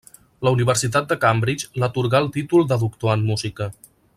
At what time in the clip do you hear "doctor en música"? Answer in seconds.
2.85-3.73